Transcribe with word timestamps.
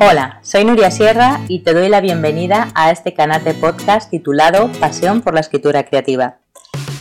Hola, 0.00 0.38
soy 0.42 0.64
Nuria 0.64 0.92
Sierra 0.92 1.40
y 1.48 1.64
te 1.64 1.74
doy 1.74 1.88
la 1.88 2.00
bienvenida 2.00 2.70
a 2.76 2.92
este 2.92 3.14
canal 3.14 3.42
de 3.42 3.52
podcast 3.52 4.08
titulado 4.08 4.70
Pasión 4.78 5.22
por 5.22 5.34
la 5.34 5.40
Escritura 5.40 5.82
Creativa. 5.86 6.38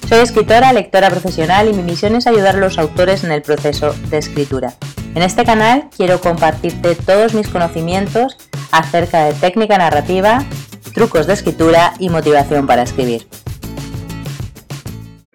Soy 0.10 0.18
escritora, 0.18 0.74
lectora 0.74 1.12
profesional 1.12 1.70
y 1.70 1.74
mi 1.74 1.84
misión 1.84 2.16
es 2.16 2.26
ayudar 2.26 2.56
a 2.56 2.60
los 2.60 2.80
autores 2.80 3.24
en 3.24 3.32
el 3.32 3.44
proceso 3.44 3.94
de 4.10 4.18
escritura. 4.18 4.74
En 5.14 5.22
este 5.22 5.46
canal 5.46 5.90
quiero 5.96 6.20
compartirte 6.22 6.96
todos 6.96 7.36
mis 7.36 7.50
conocimientos 7.50 8.36
acerca 8.72 9.26
de 9.26 9.34
técnica 9.34 9.78
narrativa, 9.78 10.44
trucos 10.96 11.28
de 11.28 11.34
escritura 11.34 11.94
y 12.00 12.10
motivación 12.10 12.66
para 12.66 12.82
escribir. 12.82 13.28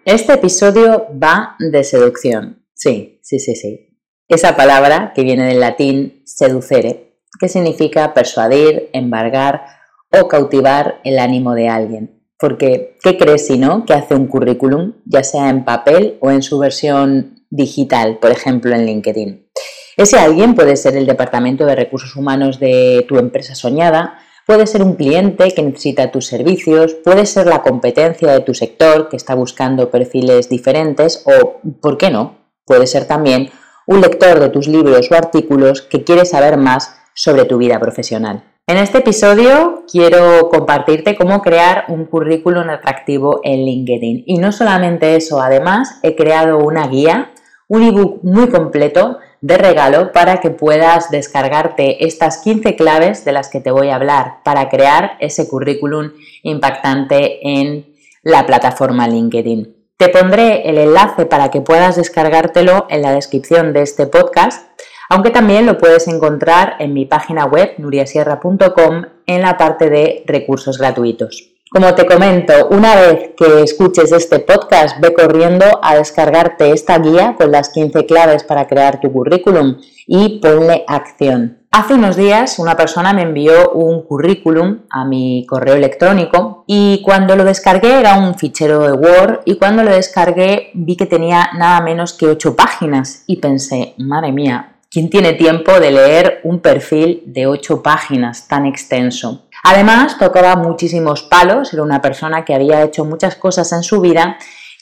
Este 0.04 0.32
episodio 0.32 1.07
va 1.23 1.54
de 1.61 1.84
seducción. 1.84 2.64
Sí, 2.75 3.20
sí, 3.23 3.39
sí, 3.39 3.54
sí. 3.54 3.91
Esa 4.33 4.57
palabra 4.57 5.12
que 5.14 5.25
viene 5.25 5.45
del 5.45 5.61
latín 5.61 6.23
seducere, 6.25 7.18
que 7.39 7.50
significa 7.50 8.14
persuadir, 8.14 8.89
embargar 8.95 9.67
o 10.11 10.27
cautivar 10.27 11.03
el 11.04 11.18
ánimo 11.18 11.54
de 11.54 11.68
alguien. 11.68 12.25
Porque, 12.39 12.96
¿qué 13.03 13.18
crees 13.18 13.46
si 13.46 13.59
no 13.59 13.85
que 13.85 13.93
hace 13.93 14.14
un 14.14 14.29
currículum, 14.29 14.95
ya 15.04 15.23
sea 15.23 15.50
en 15.50 15.67
papel 15.67 16.17
o 16.21 16.31
en 16.31 16.40
su 16.40 16.59
versión 16.59 17.45
digital, 17.50 18.21
por 18.23 18.31
ejemplo 18.31 18.75
en 18.75 18.87
LinkedIn? 18.87 19.50
Ese 19.99 20.18
alguien 20.18 20.54
puede 20.54 20.76
ser 20.76 20.96
el 20.96 21.04
departamento 21.04 21.67
de 21.67 21.76
recursos 21.76 22.17
humanos 22.17 22.59
de 22.59 23.04
tu 23.07 23.18
empresa 23.18 23.54
soñada, 23.54 24.18
Puede 24.45 24.67
ser 24.67 24.82
un 24.82 24.96
cliente 24.96 25.53
que 25.53 25.62
necesita 25.62 26.11
tus 26.11 26.26
servicios, 26.26 26.95
puede 26.95 27.26
ser 27.26 27.46
la 27.46 27.62
competencia 27.62 28.32
de 28.32 28.40
tu 28.40 28.54
sector 28.54 29.09
que 29.09 29.17
está 29.17 29.37
buscando 29.37 29.89
perfiles 29.89 30.49
diferentes 30.49 31.23
o, 31.26 31.61
¿por 31.81 31.96
qué 31.96 32.11
no? 32.11 32.39
Puede 32.67 32.89
ser 32.89 33.06
también 33.06 33.51
un 33.86 34.00
lector 34.00 34.41
de 34.41 34.48
tus 34.48 34.69
libros 34.69 35.11
o 35.11 35.14
artículos 35.14 35.83
que 35.83 36.05
quiere 36.05 36.25
saber 36.25 36.56
más 36.56 36.97
sobre 37.14 37.45
tu 37.45 37.59
vida 37.59 37.78
profesional. 37.78 38.45
En 38.67 38.77
este 38.77 38.98
episodio 38.98 39.84
quiero 39.91 40.48
compartirte 40.48 41.17
cómo 41.17 41.43
crear 41.43 41.84
un 41.89 42.06
currículum 42.06 42.71
atractivo 42.71 43.41
en 43.43 43.65
LinkedIn. 43.65 44.23
Y 44.27 44.39
no 44.39 44.53
solamente 44.53 45.17
eso, 45.17 45.43
además 45.43 45.98
he 46.03 46.15
creado 46.15 46.59
una 46.59 46.87
guía, 46.87 47.33
un 47.67 47.83
ebook 47.83 48.23
muy 48.23 48.48
completo 48.48 49.19
de 49.41 49.59
regalo 49.59 50.12
para 50.12 50.39
que 50.39 50.51
puedas 50.51 51.11
descargarte 51.11 52.06
estas 52.06 52.39
15 52.39 52.77
claves 52.77 53.25
de 53.25 53.33
las 53.33 53.51
que 53.51 53.61
te 53.61 53.73
voy 53.73 53.89
a 53.89 53.97
hablar 53.97 54.37
para 54.45 54.69
crear 54.69 55.17
ese 55.19 55.49
currículum 55.49 56.12
impactante 56.45 57.41
en 57.43 57.93
la 58.23 58.47
plataforma 58.47 59.09
LinkedIn. 59.09 59.81
Te 59.97 60.09
pondré 60.09 60.69
el 60.69 60.79
enlace 60.79 61.27
para 61.27 61.51
que 61.51 61.61
puedas 61.61 61.97
descargártelo 61.97 62.87
en 62.91 63.03
la 63.03 63.12
descripción 63.12 63.73
de 63.73 63.83
este 63.83 64.07
podcast, 64.07 64.69
aunque 65.09 65.31
también 65.31 65.67
lo 65.67 65.79
puedes 65.79 66.09
encontrar 66.09 66.75
en 66.79 66.93
mi 66.93 67.07
página 67.07 67.45
web 67.45 67.75
nuriasierra.com 67.79 69.05
en 69.27 69.43
la 69.43 69.57
parte 69.57 69.91
de 69.91 70.25
recursos 70.27 70.79
gratuitos. 70.79 71.53
Como 71.71 71.95
te 71.95 72.05
comento, 72.05 72.69
una 72.69 72.97
vez 72.97 73.31
que 73.34 73.62
escuches 73.62 74.12
este 74.12 74.41
podcast, 74.41 75.01
ve 75.01 75.15
corriendo 75.15 75.65
a 75.83 75.97
descargarte 75.97 76.71
esta 76.71 76.99
guía 76.99 77.34
con 77.39 77.51
las 77.51 77.71
15 77.71 78.05
claves 78.05 78.45
para 78.45 78.67
crear 78.67 79.01
tu 79.01 79.11
currículum 79.11 79.79
y 80.06 80.39
ponle 80.41 80.84
acción. 80.87 81.62
Hace 81.75 81.95
unos 81.95 82.17
días 82.17 82.59
una 82.59 82.77
persona 82.77 83.15
me 83.15 83.23
envió 83.23 83.70
un 83.70 84.03
currículum 84.03 84.81
a 84.91 85.06
mi 85.06 85.47
correo 85.48 85.75
electrónico 85.75 86.65
y 86.67 87.01
cuando 87.03 87.34
lo 87.34 87.45
descargué 87.45 87.98
era 87.98 88.19
un 88.19 88.34
fichero 88.34 88.81
de 88.81 88.92
Word 88.92 89.41
y 89.47 89.56
cuando 89.56 89.83
lo 89.83 89.91
descargué 89.91 90.70
vi 90.75 90.97
que 90.97 91.06
tenía 91.06 91.48
nada 91.56 91.81
menos 91.81 92.12
que 92.12 92.27
8 92.27 92.55
páginas 92.56 93.25
y 93.27 93.37
pensé, 93.37 93.95
madre 93.97 94.33
mía, 94.33 94.75
¿quién 94.91 95.09
tiene 95.09 95.33
tiempo 95.33 95.81
de 95.81 95.93
leer 95.93 96.41
un 96.45 96.61
perfil 96.61 97.23
de 97.25 97.47
8 97.47 97.83
páginas 97.83 98.48
tan 98.48 98.67
extenso? 98.67 99.47
Además, 99.65 100.19
tocaba 100.19 100.56
muchísimos 100.56 101.23
palos, 101.23 101.73
era 101.73 101.83
una 101.83 102.03
persona 102.03 102.45
que 102.45 102.55
había 102.55 102.83
hecho 102.83 103.06
muchas 103.06 103.37
cosas 103.37 103.72
en 103.72 103.83
su 103.83 104.03
vida 104.03 104.37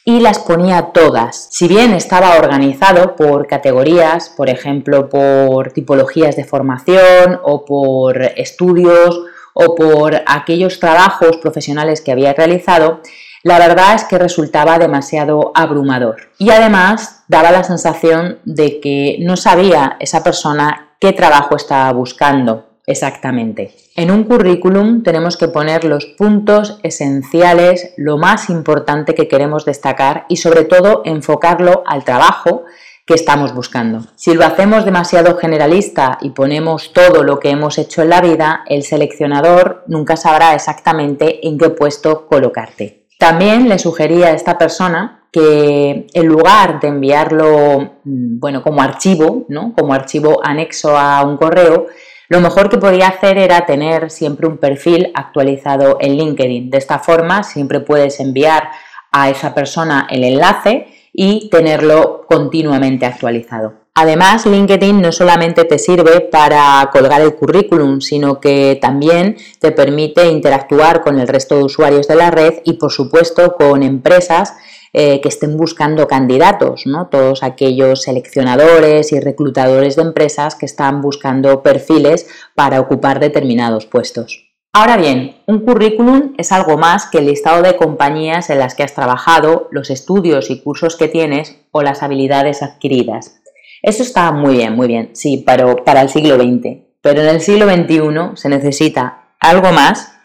y 0.04 0.20
las 0.20 0.38
ponía 0.38 0.92
todas. 0.92 1.48
Si 1.50 1.68
bien 1.68 1.92
estaba 1.92 2.36
organizado 2.36 3.16
por 3.16 3.46
categorías, 3.46 4.30
por 4.30 4.48
ejemplo, 4.48 5.08
por 5.08 5.72
tipologías 5.72 6.36
de 6.36 6.44
formación 6.44 7.40
o 7.42 7.64
por 7.64 8.22
estudios 8.22 9.20
o 9.52 9.74
por 9.74 10.22
aquellos 10.26 10.80
trabajos 10.80 11.36
profesionales 11.36 12.00
que 12.00 12.12
había 12.12 12.32
realizado, 12.32 13.00
la 13.42 13.58
verdad 13.58 13.94
es 13.94 14.04
que 14.04 14.18
resultaba 14.18 14.78
demasiado 14.78 15.52
abrumador. 15.54 16.30
Y 16.38 16.50
además 16.50 17.24
daba 17.28 17.50
la 17.50 17.64
sensación 17.64 18.38
de 18.44 18.80
que 18.80 19.16
no 19.20 19.36
sabía 19.36 19.96
esa 20.00 20.22
persona 20.22 20.94
qué 21.00 21.12
trabajo 21.12 21.56
estaba 21.56 21.92
buscando 21.92 22.69
exactamente. 22.90 23.74
En 23.96 24.10
un 24.10 24.24
currículum 24.24 25.02
tenemos 25.02 25.36
que 25.36 25.48
poner 25.48 25.84
los 25.84 26.06
puntos 26.06 26.78
esenciales, 26.82 27.92
lo 27.96 28.18
más 28.18 28.50
importante 28.50 29.14
que 29.14 29.28
queremos 29.28 29.64
destacar 29.64 30.26
y 30.28 30.36
sobre 30.36 30.64
todo 30.64 31.02
enfocarlo 31.04 31.82
al 31.86 32.04
trabajo 32.04 32.64
que 33.06 33.14
estamos 33.14 33.54
buscando. 33.54 34.06
Si 34.16 34.34
lo 34.34 34.44
hacemos 34.44 34.84
demasiado 34.84 35.36
generalista 35.36 36.18
y 36.20 36.30
ponemos 36.30 36.92
todo 36.92 37.24
lo 37.24 37.40
que 37.40 37.50
hemos 37.50 37.78
hecho 37.78 38.02
en 38.02 38.10
la 38.10 38.20
vida, 38.20 38.62
el 38.68 38.82
seleccionador 38.82 39.84
nunca 39.88 40.16
sabrá 40.16 40.54
exactamente 40.54 41.46
en 41.46 41.58
qué 41.58 41.70
puesto 41.70 42.26
colocarte. 42.26 43.06
También 43.18 43.68
le 43.68 43.78
sugería 43.78 44.28
a 44.28 44.34
esta 44.34 44.56
persona 44.56 45.24
que 45.32 46.06
en 46.12 46.26
lugar 46.26 46.80
de 46.80 46.88
enviarlo 46.88 47.98
mm, 48.04 48.38
bueno, 48.40 48.62
como 48.62 48.82
archivo, 48.82 49.44
¿no? 49.48 49.72
como 49.76 49.92
archivo 49.92 50.40
anexo 50.42 50.96
a 50.96 51.22
un 51.22 51.36
correo, 51.36 51.86
lo 52.30 52.40
mejor 52.40 52.70
que 52.70 52.78
podía 52.78 53.08
hacer 53.08 53.38
era 53.38 53.66
tener 53.66 54.08
siempre 54.08 54.46
un 54.46 54.56
perfil 54.56 55.10
actualizado 55.14 55.98
en 56.00 56.16
LinkedIn. 56.16 56.70
De 56.70 56.78
esta 56.78 57.00
forma 57.00 57.42
siempre 57.42 57.80
puedes 57.80 58.20
enviar 58.20 58.70
a 59.10 59.30
esa 59.30 59.52
persona 59.52 60.06
el 60.08 60.22
enlace 60.22 60.86
y 61.12 61.50
tenerlo 61.50 62.24
continuamente 62.28 63.04
actualizado. 63.04 63.80
Además, 63.96 64.46
LinkedIn 64.46 65.02
no 65.02 65.10
solamente 65.10 65.64
te 65.64 65.76
sirve 65.76 66.20
para 66.20 66.88
colgar 66.92 67.20
el 67.20 67.34
currículum, 67.34 68.00
sino 68.00 68.38
que 68.38 68.78
también 68.80 69.36
te 69.58 69.72
permite 69.72 70.28
interactuar 70.28 71.02
con 71.02 71.18
el 71.18 71.26
resto 71.26 71.56
de 71.56 71.64
usuarios 71.64 72.06
de 72.06 72.14
la 72.14 72.30
red 72.30 72.60
y, 72.64 72.74
por 72.74 72.92
supuesto, 72.92 73.56
con 73.56 73.82
empresas 73.82 74.54
eh, 74.92 75.20
que 75.20 75.28
estén 75.28 75.56
buscando 75.56 76.08
candidatos, 76.08 76.86
¿no? 76.86 77.08
todos 77.08 77.42
aquellos 77.42 78.02
seleccionadores 78.02 79.12
y 79.12 79.20
reclutadores 79.20 79.96
de 79.96 80.02
empresas 80.02 80.54
que 80.54 80.66
están 80.66 81.00
buscando 81.00 81.62
perfiles 81.62 82.28
para 82.54 82.80
ocupar 82.80 83.20
determinados 83.20 83.86
puestos. 83.86 84.50
Ahora 84.72 84.96
bien, 84.96 85.36
un 85.46 85.60
currículum 85.60 86.34
es 86.38 86.52
algo 86.52 86.78
más 86.78 87.06
que 87.06 87.18
el 87.18 87.26
listado 87.26 87.62
de 87.62 87.76
compañías 87.76 88.50
en 88.50 88.60
las 88.60 88.76
que 88.76 88.84
has 88.84 88.94
trabajado, 88.94 89.66
los 89.72 89.90
estudios 89.90 90.48
y 90.48 90.60
cursos 90.60 90.96
que 90.96 91.08
tienes 91.08 91.56
o 91.72 91.82
las 91.82 92.04
habilidades 92.04 92.62
adquiridas. 92.62 93.40
Eso 93.82 94.02
está 94.02 94.30
muy 94.30 94.58
bien, 94.58 94.76
muy 94.76 94.86
bien, 94.86 95.10
sí, 95.14 95.42
pero 95.44 95.84
para 95.84 96.02
el 96.02 96.08
siglo 96.08 96.36
XX. 96.36 96.84
Pero 97.00 97.22
en 97.22 97.28
el 97.28 97.40
siglo 97.40 97.66
XXI 97.66 98.36
se 98.36 98.48
necesita 98.48 99.34
algo 99.40 99.72
más 99.72 100.19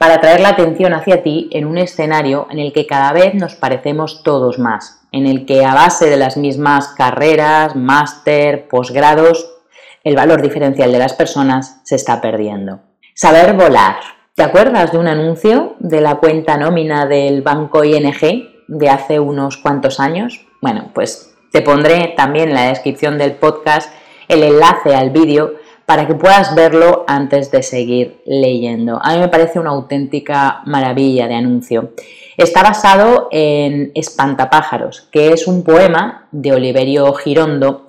para 0.00 0.14
atraer 0.14 0.40
la 0.40 0.48
atención 0.48 0.94
hacia 0.94 1.22
ti 1.22 1.50
en 1.52 1.66
un 1.66 1.76
escenario 1.76 2.46
en 2.50 2.58
el 2.58 2.72
que 2.72 2.86
cada 2.86 3.12
vez 3.12 3.34
nos 3.34 3.54
parecemos 3.54 4.22
todos 4.22 4.58
más, 4.58 5.02
en 5.12 5.26
el 5.26 5.44
que 5.44 5.62
a 5.62 5.74
base 5.74 6.08
de 6.08 6.16
las 6.16 6.38
mismas 6.38 6.88
carreras, 6.88 7.76
máster, 7.76 8.66
posgrados, 8.66 9.58
el 10.02 10.16
valor 10.16 10.40
diferencial 10.40 10.90
de 10.90 10.98
las 10.98 11.12
personas 11.12 11.82
se 11.84 11.96
está 11.96 12.22
perdiendo. 12.22 12.80
Saber 13.12 13.52
volar. 13.52 13.96
¿Te 14.34 14.42
acuerdas 14.42 14.90
de 14.90 14.96
un 14.96 15.06
anuncio 15.06 15.76
de 15.80 16.00
la 16.00 16.14
cuenta 16.14 16.56
nómina 16.56 17.04
del 17.04 17.42
banco 17.42 17.84
ING 17.84 18.48
de 18.68 18.88
hace 18.88 19.20
unos 19.20 19.58
cuantos 19.58 20.00
años? 20.00 20.46
Bueno, 20.62 20.92
pues 20.94 21.34
te 21.52 21.60
pondré 21.60 22.14
también 22.16 22.48
en 22.48 22.54
la 22.54 22.68
descripción 22.68 23.18
del 23.18 23.32
podcast 23.32 23.92
el 24.28 24.44
enlace 24.44 24.94
al 24.94 25.10
vídeo 25.10 25.56
para 25.90 26.06
que 26.06 26.14
puedas 26.14 26.54
verlo 26.54 27.04
antes 27.08 27.50
de 27.50 27.64
seguir 27.64 28.22
leyendo. 28.24 29.00
A 29.02 29.12
mí 29.12 29.18
me 29.18 29.26
parece 29.26 29.58
una 29.58 29.70
auténtica 29.70 30.60
maravilla 30.64 31.26
de 31.26 31.34
anuncio. 31.34 31.94
Está 32.36 32.62
basado 32.62 33.26
en 33.32 33.90
Espantapájaros, 33.96 35.08
que 35.10 35.32
es 35.32 35.48
un 35.48 35.64
poema 35.64 36.28
de 36.30 36.52
Oliverio 36.52 37.12
Girondo 37.14 37.86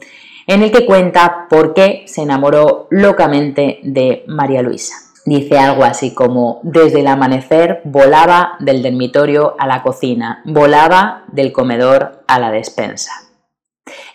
en 0.48 0.64
el 0.64 0.72
que 0.72 0.88
cuenta 0.88 1.46
por 1.48 1.76
qué 1.76 2.06
se 2.08 2.24
enamoró 2.24 2.88
locamente 2.90 3.78
de 3.84 4.24
María 4.26 4.64
Luisa. 4.64 4.96
Dice 5.24 5.60
algo 5.60 5.84
así 5.84 6.16
como, 6.16 6.60
desde 6.64 7.02
el 7.02 7.08
amanecer 7.08 7.82
volaba 7.84 8.56
del 8.62 8.82
dormitorio 8.82 9.56
a 9.60 9.68
la 9.68 9.84
cocina, 9.84 10.42
volaba 10.46 11.26
del 11.32 11.52
comedor 11.52 12.24
a 12.26 12.40
la 12.40 12.50
despensa. 12.50 13.12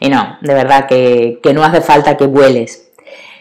Y 0.01 0.09
no, 0.09 0.39
de 0.41 0.55
verdad 0.55 0.89
que, 0.89 1.39
que 1.41 1.55
no 1.55 1.63
hace 1.63 1.81
falta 1.81 2.17
que 2.17 2.27
vueles 2.27 2.86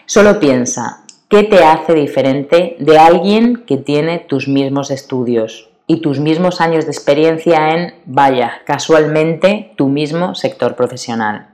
Solo 0.08 0.38
piensa, 0.38 1.02
¿qué 1.28 1.42
te 1.42 1.64
hace 1.64 1.92
diferente 1.94 2.76
de 2.78 2.96
alguien 2.96 3.64
que 3.66 3.76
tiene 3.76 4.20
tus 4.20 4.46
mismos 4.46 4.92
estudios 4.92 5.68
y 5.88 6.00
tus 6.00 6.20
mismos 6.20 6.60
años 6.60 6.84
de 6.84 6.92
experiencia 6.92 7.70
en, 7.70 7.92
vaya, 8.04 8.62
casualmente, 8.64 9.72
tu 9.76 9.88
mismo 9.88 10.36
sector 10.36 10.76
profesional? 10.76 11.48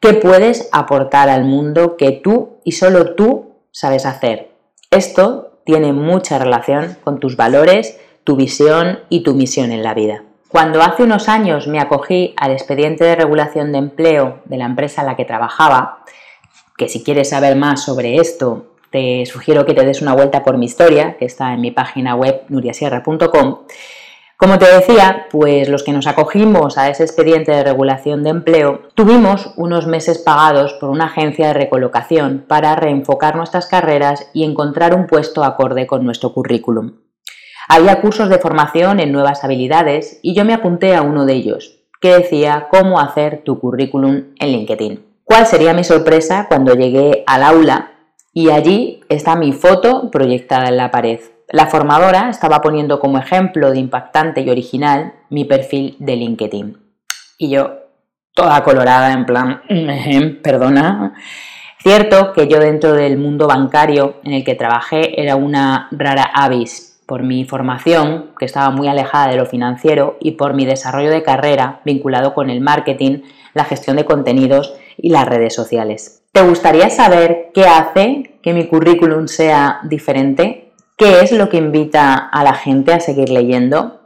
¿Qué 0.00 0.14
puedes 0.14 0.70
aportar 0.72 1.28
al 1.28 1.44
mundo 1.44 1.98
que 1.98 2.12
tú 2.12 2.60
y 2.64 2.72
solo 2.72 3.14
tú 3.14 3.56
sabes 3.72 4.06
hacer? 4.06 4.52
Esto 4.90 5.60
tiene 5.66 5.92
mucha 5.92 6.38
relación 6.38 6.96
con 7.04 7.20
tus 7.20 7.36
valores, 7.36 8.00
tu 8.24 8.36
visión 8.36 9.00
y 9.10 9.22
tu 9.22 9.34
misión 9.34 9.70
en 9.70 9.82
la 9.82 9.92
vida. 9.92 10.22
Cuando 10.48 10.80
hace 10.80 11.02
unos 11.02 11.28
años 11.28 11.66
me 11.66 11.80
acogí 11.80 12.32
al 12.38 12.52
expediente 12.52 13.04
de 13.04 13.16
regulación 13.16 13.72
de 13.72 13.78
empleo 13.78 14.40
de 14.46 14.56
la 14.56 14.64
empresa 14.64 15.02
en 15.02 15.08
la 15.08 15.16
que 15.16 15.26
trabajaba, 15.26 16.04
que 16.76 16.88
si 16.88 17.02
quieres 17.02 17.30
saber 17.30 17.56
más 17.56 17.84
sobre 17.84 18.16
esto, 18.16 18.66
te 18.90 19.26
sugiero 19.26 19.66
que 19.66 19.74
te 19.74 19.84
des 19.84 20.02
una 20.02 20.14
vuelta 20.14 20.44
por 20.44 20.58
mi 20.58 20.66
historia, 20.66 21.16
que 21.18 21.24
está 21.24 21.52
en 21.52 21.60
mi 21.60 21.70
página 21.70 22.14
web 22.14 22.42
nuriasierra.com, 22.48 23.58
como 24.38 24.58
te 24.58 24.66
decía, 24.66 25.28
pues 25.30 25.66
los 25.70 25.82
que 25.82 25.92
nos 25.92 26.06
acogimos 26.06 26.76
a 26.76 26.90
ese 26.90 27.04
expediente 27.04 27.52
de 27.52 27.64
regulación 27.64 28.22
de 28.22 28.28
empleo 28.28 28.82
tuvimos 28.94 29.54
unos 29.56 29.86
meses 29.86 30.18
pagados 30.18 30.74
por 30.74 30.90
una 30.90 31.06
agencia 31.06 31.46
de 31.46 31.54
recolocación 31.54 32.44
para 32.46 32.76
reenfocar 32.76 33.36
nuestras 33.36 33.66
carreras 33.66 34.28
y 34.34 34.44
encontrar 34.44 34.94
un 34.94 35.06
puesto 35.06 35.42
acorde 35.42 35.86
con 35.86 36.04
nuestro 36.04 36.34
currículum. 36.34 36.98
Había 37.66 38.02
cursos 38.02 38.28
de 38.28 38.38
formación 38.38 39.00
en 39.00 39.10
nuevas 39.10 39.42
habilidades 39.42 40.20
y 40.22 40.34
yo 40.34 40.44
me 40.44 40.52
apunté 40.52 40.94
a 40.94 41.00
uno 41.00 41.24
de 41.24 41.32
ellos, 41.32 41.78
que 42.02 42.12
decía 42.12 42.68
cómo 42.70 43.00
hacer 43.00 43.42
tu 43.42 43.58
currículum 43.58 44.34
en 44.38 44.48
LinkedIn. 44.52 45.05
¿Cuál 45.28 45.44
sería 45.44 45.74
mi 45.74 45.82
sorpresa 45.82 46.46
cuando 46.48 46.76
llegué 46.76 47.24
al 47.26 47.42
aula 47.42 47.90
y 48.32 48.50
allí 48.50 49.00
está 49.08 49.34
mi 49.34 49.52
foto 49.52 50.08
proyectada 50.12 50.68
en 50.68 50.76
la 50.76 50.92
pared? 50.92 51.18
La 51.48 51.66
formadora 51.66 52.30
estaba 52.30 52.60
poniendo 52.60 53.00
como 53.00 53.18
ejemplo 53.18 53.72
de 53.72 53.78
impactante 53.80 54.42
y 54.42 54.50
original 54.50 55.14
mi 55.28 55.44
perfil 55.44 55.96
de 55.98 56.14
LinkedIn. 56.14 56.76
Y 57.38 57.50
yo, 57.50 57.72
toda 58.34 58.62
colorada, 58.62 59.12
en 59.12 59.26
plan, 59.26 59.62
perdona. 60.44 61.14
Cierto 61.80 62.32
que 62.32 62.46
yo 62.46 62.60
dentro 62.60 62.92
del 62.92 63.18
mundo 63.18 63.48
bancario 63.48 64.20
en 64.22 64.32
el 64.32 64.44
que 64.44 64.54
trabajé 64.54 65.20
era 65.20 65.34
una 65.34 65.88
rara 65.90 66.30
avis 66.34 67.02
por 67.04 67.24
mi 67.24 67.44
formación, 67.44 68.30
que 68.38 68.44
estaba 68.44 68.70
muy 68.70 68.86
alejada 68.86 69.26
de 69.26 69.36
lo 69.36 69.46
financiero, 69.46 70.18
y 70.20 70.32
por 70.32 70.54
mi 70.54 70.66
desarrollo 70.66 71.10
de 71.10 71.24
carrera 71.24 71.80
vinculado 71.84 72.32
con 72.32 72.48
el 72.48 72.60
marketing, 72.60 73.22
la 73.54 73.64
gestión 73.64 73.96
de 73.96 74.04
contenidos 74.04 74.76
y 74.98 75.10
las 75.10 75.26
redes 75.26 75.54
sociales. 75.54 76.22
¿Te 76.32 76.42
gustaría 76.42 76.90
saber 76.90 77.50
qué 77.54 77.64
hace 77.64 78.38
que 78.42 78.52
mi 78.52 78.66
currículum 78.66 79.26
sea 79.26 79.80
diferente? 79.84 80.72
¿Qué 80.96 81.20
es 81.20 81.32
lo 81.32 81.48
que 81.48 81.56
invita 81.56 82.14
a 82.14 82.44
la 82.44 82.54
gente 82.54 82.92
a 82.92 83.00
seguir 83.00 83.30
leyendo? 83.30 84.00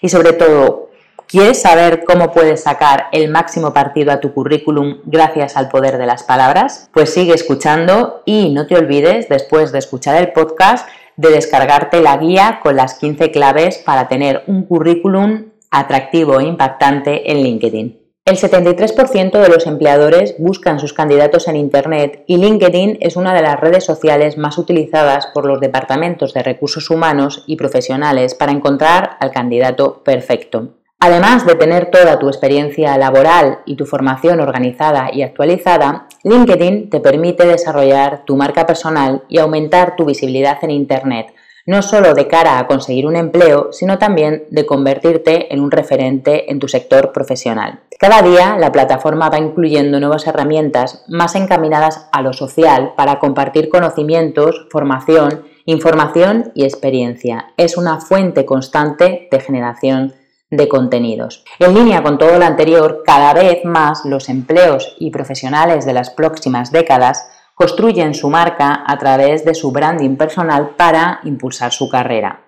Y 0.00 0.08
sobre 0.08 0.32
todo, 0.32 0.90
¿quieres 1.26 1.62
saber 1.62 2.04
cómo 2.04 2.32
puedes 2.32 2.62
sacar 2.62 3.06
el 3.12 3.30
máximo 3.30 3.72
partido 3.72 4.12
a 4.12 4.20
tu 4.20 4.32
currículum 4.32 5.00
gracias 5.04 5.56
al 5.56 5.68
poder 5.68 5.98
de 5.98 6.06
las 6.06 6.22
palabras? 6.22 6.88
Pues 6.92 7.12
sigue 7.12 7.34
escuchando 7.34 8.22
y 8.24 8.52
no 8.54 8.66
te 8.66 8.76
olvides, 8.76 9.28
después 9.28 9.72
de 9.72 9.78
escuchar 9.80 10.16
el 10.16 10.32
podcast, 10.32 10.88
de 11.16 11.30
descargarte 11.30 12.00
la 12.00 12.16
guía 12.16 12.60
con 12.62 12.76
las 12.76 12.94
15 12.94 13.30
claves 13.30 13.78
para 13.78 14.08
tener 14.08 14.44
un 14.46 14.64
currículum 14.64 15.50
atractivo 15.70 16.40
e 16.40 16.44
impactante 16.44 17.30
en 17.30 17.42
LinkedIn. 17.42 17.99
El 18.26 18.36
73% 18.36 19.40
de 19.40 19.48
los 19.48 19.66
empleadores 19.66 20.36
buscan 20.38 20.78
sus 20.78 20.92
candidatos 20.92 21.48
en 21.48 21.56
Internet 21.56 22.22
y 22.26 22.36
LinkedIn 22.36 22.98
es 23.00 23.16
una 23.16 23.34
de 23.34 23.42
las 23.42 23.58
redes 23.58 23.84
sociales 23.84 24.36
más 24.36 24.58
utilizadas 24.58 25.26
por 25.28 25.46
los 25.46 25.58
departamentos 25.58 26.34
de 26.34 26.42
recursos 26.42 26.90
humanos 26.90 27.42
y 27.46 27.56
profesionales 27.56 28.34
para 28.34 28.52
encontrar 28.52 29.16
al 29.20 29.32
candidato 29.32 30.04
perfecto. 30.04 30.74
Además 31.00 31.46
de 31.46 31.54
tener 31.54 31.90
toda 31.90 32.18
tu 32.18 32.28
experiencia 32.28 32.98
laboral 32.98 33.60
y 33.64 33.76
tu 33.76 33.86
formación 33.86 34.40
organizada 34.40 35.08
y 35.10 35.22
actualizada, 35.22 36.06
LinkedIn 36.22 36.90
te 36.90 37.00
permite 37.00 37.46
desarrollar 37.46 38.26
tu 38.26 38.36
marca 38.36 38.66
personal 38.66 39.22
y 39.30 39.38
aumentar 39.38 39.96
tu 39.96 40.04
visibilidad 40.04 40.58
en 40.62 40.72
Internet, 40.72 41.32
no 41.70 41.82
solo 41.82 42.14
de 42.14 42.26
cara 42.26 42.58
a 42.58 42.66
conseguir 42.66 43.06
un 43.06 43.14
empleo, 43.14 43.68
sino 43.70 43.96
también 43.96 44.42
de 44.50 44.66
convertirte 44.66 45.54
en 45.54 45.60
un 45.60 45.70
referente 45.70 46.50
en 46.50 46.58
tu 46.58 46.66
sector 46.66 47.12
profesional. 47.12 47.78
Cada 47.96 48.22
día 48.22 48.56
la 48.58 48.72
plataforma 48.72 49.30
va 49.30 49.38
incluyendo 49.38 50.00
nuevas 50.00 50.26
herramientas 50.26 51.04
más 51.06 51.36
encaminadas 51.36 52.08
a 52.10 52.22
lo 52.22 52.32
social 52.32 52.94
para 52.96 53.20
compartir 53.20 53.68
conocimientos, 53.68 54.66
formación, 54.68 55.44
información 55.64 56.50
y 56.56 56.64
experiencia. 56.64 57.52
Es 57.56 57.76
una 57.76 58.00
fuente 58.00 58.44
constante 58.44 59.28
de 59.30 59.38
generación 59.38 60.14
de 60.50 60.66
contenidos. 60.66 61.44
En 61.60 61.72
línea 61.72 62.02
con 62.02 62.18
todo 62.18 62.36
lo 62.36 62.46
anterior, 62.46 63.04
cada 63.06 63.32
vez 63.32 63.64
más 63.64 64.04
los 64.04 64.28
empleos 64.28 64.96
y 64.98 65.12
profesionales 65.12 65.86
de 65.86 65.92
las 65.92 66.10
próximas 66.10 66.72
décadas 66.72 67.30
construyen 67.60 68.14
su 68.14 68.30
marca 68.30 68.84
a 68.86 68.96
través 68.96 69.44
de 69.44 69.54
su 69.54 69.70
branding 69.70 70.16
personal 70.16 70.70
para 70.78 71.20
impulsar 71.24 71.72
su 71.72 71.90
carrera. 71.90 72.40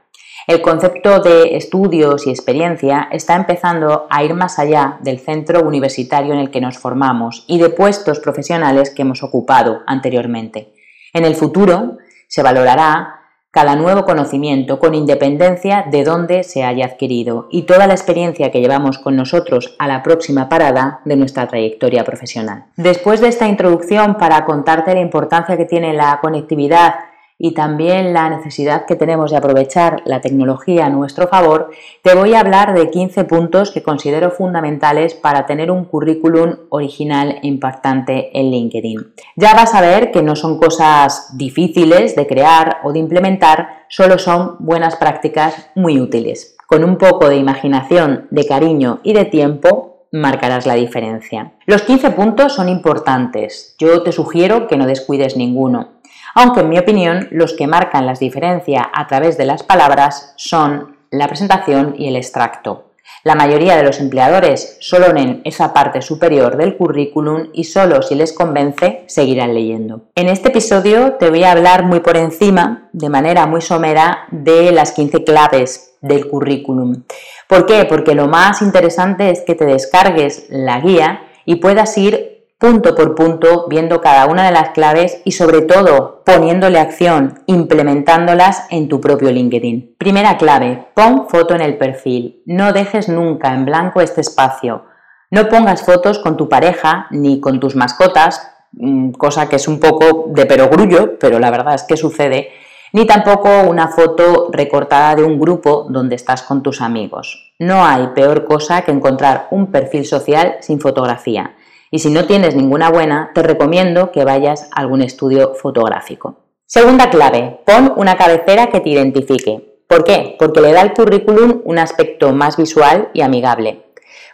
El 0.47 0.63
concepto 0.63 1.21
de 1.21 1.55
estudios 1.55 2.27
y 2.27 2.31
experiencia 2.31 3.09
está 3.13 3.37
empezando 3.37 4.07
a 4.09 4.25
ir 4.25 4.33
más 4.33 4.59
allá 4.59 4.97
del 5.03 5.19
centro 5.19 5.61
universitario 5.69 6.33
en 6.33 6.39
el 6.39 6.51
que 6.51 6.63
nos 6.63 6.79
formamos 6.79 7.45
y 7.47 7.59
de 7.59 7.69
puestos 7.69 8.21
profesionales 8.21 8.89
que 8.89 9.03
hemos 9.03 9.23
ocupado 9.23 9.83
anteriormente. 9.87 10.73
En 11.13 11.27
el 11.27 11.35
futuro 11.35 11.99
se 12.27 12.43
valorará 12.43 13.22
cada 13.53 13.77
nuevo 13.77 14.07
conocimiento 14.07 14.79
con 14.79 14.95
independencia 14.95 15.85
de 15.91 16.05
dónde 16.05 16.43
se 16.43 16.65
haya 16.65 16.87
adquirido 16.87 17.49
y 17.51 17.63
toda 17.63 17.87
la 17.87 17.93
experiencia 17.93 18.51
que 18.51 18.63
llevamos 18.63 18.99
con 18.99 19.15
nosotros 19.15 19.77
a 19.79 19.87
la 19.87 20.03
próxima 20.03 20.49
parada 20.49 21.01
de 21.05 21.17
nuestra 21.17 21.47
trayectoria 21.47 22.03
profesional. 22.03 22.65
Después 22.77 23.21
de 23.21 23.29
esta 23.29 23.47
introducción 23.47 24.17
para 24.17 24.47
contarte 24.47 24.95
la 24.95 25.01
importancia 25.01 25.59
que 25.59 25.67
tiene 25.67 25.93
la 25.93 26.19
conectividad 26.23 26.95
y 27.45 27.55
también 27.55 28.13
la 28.13 28.31
necesidad 28.31 28.87
que 28.87 28.95
tenemos 28.95 29.33
de 29.33 29.37
aprovechar 29.37 30.03
la 30.05 30.21
tecnología 30.21 30.87
a 30.87 30.91
nuestro 30.91 31.27
favor, 31.27 31.71
te 32.01 32.15
voy 32.15 32.35
a 32.35 32.41
hablar 32.41 32.73
de 32.73 32.89
15 32.89 33.25
puntos 33.25 33.73
que 33.73 33.83
considero 33.83 34.31
fundamentales 34.31 35.15
para 35.15 35.45
tener 35.45 35.73
un 35.73 35.85
currículum 35.85 36.55
original 36.69 37.41
e 37.43 37.49
impactante 37.49 38.31
en 38.39 38.53
LinkedIn. 38.53 39.15
Ya 39.35 39.55
vas 39.55 39.75
a 39.75 39.81
ver 39.81 40.13
que 40.13 40.23
no 40.23 40.37
son 40.37 40.57
cosas 40.57 41.37
difíciles 41.37 42.15
de 42.15 42.29
crear 42.29 42.77
o 42.85 42.93
de 42.93 43.01
implementar, 43.01 43.87
solo 43.89 44.19
son 44.19 44.55
buenas 44.61 44.95
prácticas 44.95 45.69
muy 45.75 46.01
útiles. 46.01 46.57
Con 46.69 46.85
un 46.85 46.97
poco 46.97 47.29
de 47.29 47.39
imaginación, 47.39 48.29
de 48.31 48.47
cariño 48.47 49.01
y 49.03 49.15
de 49.15 49.25
tiempo, 49.25 50.07
marcarás 50.13 50.65
la 50.65 50.75
diferencia. 50.75 51.55
Los 51.67 51.83
15 51.83 52.13
puntos 52.13 52.53
son 52.53 52.69
importantes. 52.69 53.75
Yo 53.81 54.05
te 54.05 54.13
sugiero 54.13 54.69
que 54.69 54.77
no 54.77 54.87
descuides 54.87 55.37
ninguno 55.37 55.92
aunque 56.35 56.61
en 56.61 56.69
mi 56.69 56.79
opinión 56.79 57.29
los 57.31 57.55
que 57.55 57.67
marcan 57.67 58.07
las 58.07 58.19
diferencias 58.19 58.87
a 58.93 59.07
través 59.07 59.37
de 59.39 59.47
las 59.47 59.63
palabras 59.63 60.35
son 60.37 60.97
la 61.11 61.29
presentación 61.29 61.95
y 61.99 62.09
el 62.09 62.17
extracto. 62.17 62.93
La 63.25 63.37
mayoría 63.37 63.77
de 63.77 63.85
los 63.85 64.01
empleadores 64.01 64.79
solo 64.81 65.13
leen 65.13 65.43
esa 65.45 65.73
parte 65.73 66.03
superior 66.03 66.57
del 66.57 66.77
currículum 66.77 67.51
y 67.53 67.65
solo 67.65 68.03
si 68.03 68.17
les 68.17 68.33
convence 68.33 69.05
seguirán 69.07 69.55
leyendo. 69.55 70.03
En 70.17 70.29
este 70.29 70.49
episodio 70.49 71.13
te 71.15 71.31
voy 71.31 71.45
a 71.45 71.53
hablar 71.53 71.85
muy 71.85 72.01
por 72.01 72.17
encima, 72.17 72.89
de 72.93 73.09
manera 73.09 73.47
muy 73.47 73.61
somera, 73.61 74.27
de 74.33 74.73
las 74.73 74.91
15 74.91 75.23
claves 75.23 75.95
del 76.01 76.27
currículum. 76.29 77.05
¿Por 77.47 77.67
qué? 77.67 77.85
Porque 77.85 78.17
lo 78.17 78.27
más 78.27 78.61
interesante 78.61 79.31
es 79.31 79.43
que 79.43 79.55
te 79.55 79.67
descargues 79.67 80.47
la 80.49 80.81
guía 80.81 81.23
y 81.45 81.57
puedas 81.57 81.97
ir 81.99 82.32
punto 82.63 82.95
por 82.95 83.17
punto, 83.17 83.67
viendo 83.69 84.01
cada 84.01 84.27
una 84.27 84.47
de 84.47 84.53
las 84.53 84.69
claves 84.69 85.21
y 85.25 85.33
sobre 85.33 85.63
todo 85.63 86.23
poniéndole 86.25 86.79
acción, 86.79 87.43
implementándolas 87.47 88.69
en 88.71 88.89
tu 88.89 89.01
propio 89.01 89.33
LinkedIn. 89.33 89.97
Primera 89.99 90.39
clave, 90.39 90.87
pon 90.95 91.29
foto 91.29 91.57
en 91.57 91.61
el 91.61 91.77
perfil. 91.77 92.41
No 92.47 92.73
dejes 92.73 93.09
nunca 93.09 93.53
en 93.53 93.65
blanco 93.65 94.01
este 94.01 94.21
espacio. 94.21 94.85
No 95.33 95.49
pongas 95.49 95.83
fotos 95.83 96.21
con 96.21 96.37
tu 96.37 96.49
pareja 96.49 97.09
ni 97.11 97.41
con 97.41 97.59
tus 97.59 97.75
mascotas, 97.75 98.49
mm, 98.75 99.11
cosa 99.15 99.49
que 99.49 99.57
es 99.57 99.67
un 99.67 99.81
poco 99.81 100.27
de 100.29 100.47
perogrullo, 100.47 101.19
pero 101.19 101.41
la 101.41 101.51
verdad 101.51 101.75
es 101.75 101.83
que 101.83 101.97
sucede, 101.97 102.51
ni 102.93 103.07
tampoco 103.07 103.49
una 103.63 103.89
foto 103.89 104.51
recortada 104.53 105.17
de 105.17 105.25
un 105.25 105.41
grupo 105.41 105.89
donde 105.91 106.15
estás 106.15 106.45
con 106.45 106.63
tus 106.63 106.81
amigos. 106.81 107.55
No 107.59 107.85
hay 107.85 108.07
peor 108.15 108.45
cosa 108.45 108.83
que 108.83 108.93
encontrar 108.93 109.49
un 109.51 109.73
perfil 109.73 110.05
social 110.05 110.59
sin 110.61 110.79
fotografía. 110.79 111.57
Y 111.95 111.99
si 111.99 112.09
no 112.09 112.25
tienes 112.25 112.57
ninguna 112.57 112.89
buena, 112.89 113.33
te 113.35 113.43
recomiendo 113.43 114.13
que 114.13 114.25
vayas 114.25 114.67
a 114.73 114.81
algún 114.81 115.03
estudio 115.03 115.53
fotográfico. 115.55 116.37
Segunda 116.65 117.11
clave, 117.11 117.61
pon 117.67 117.93
una 117.97 118.17
cabecera 118.17 118.69
que 118.69 118.81
te 118.81 118.89
identifique. 118.89 119.83
¿Por 119.87 120.03
qué? 120.03 120.37
Porque 120.39 120.63
le 120.63 120.73
da 120.73 120.81
al 120.81 120.95
currículum 120.95 121.61
un 121.67 121.79
aspecto 121.79 122.33
más 122.33 122.57
visual 122.57 123.11
y 123.13 123.21
amigable. 123.21 123.83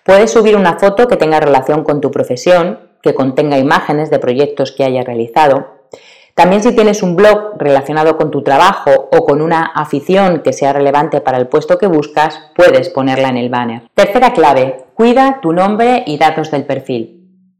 Puedes 0.04 0.30
subir 0.30 0.54
una 0.54 0.78
foto 0.78 1.08
que 1.08 1.16
tenga 1.16 1.40
relación 1.40 1.82
con 1.82 2.00
tu 2.00 2.12
profesión, 2.12 2.78
que 3.02 3.14
contenga 3.14 3.58
imágenes 3.58 4.08
de 4.08 4.20
proyectos 4.20 4.70
que 4.70 4.84
hayas 4.84 5.04
realizado. 5.04 5.78
También 6.36 6.62
si 6.62 6.72
tienes 6.76 7.02
un 7.02 7.16
blog 7.16 7.54
relacionado 7.58 8.16
con 8.16 8.30
tu 8.30 8.44
trabajo 8.44 9.08
o 9.10 9.24
con 9.26 9.42
una 9.42 9.64
afición 9.64 10.42
que 10.44 10.52
sea 10.52 10.72
relevante 10.72 11.20
para 11.20 11.38
el 11.38 11.48
puesto 11.48 11.76
que 11.76 11.88
buscas, 11.88 12.40
puedes 12.54 12.88
ponerla 12.88 13.30
en 13.30 13.36
el 13.36 13.48
banner. 13.48 13.82
Tercera 13.94 14.32
clave, 14.32 14.84
cuida 14.94 15.40
tu 15.42 15.52
nombre 15.52 16.04
y 16.06 16.18
datos 16.18 16.52
del 16.52 16.64
perfil 16.64 17.17